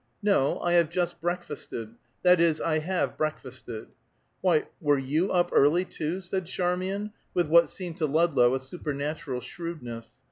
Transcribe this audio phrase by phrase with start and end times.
[0.23, 1.93] "No, I have just breakfasted
[2.23, 3.89] that is, I have breakfasted"
[4.41, 9.41] "Why, were you up early, too?" said Charmian, with what seemed to Ludlow a supernatural
[9.41, 10.09] shrewdness.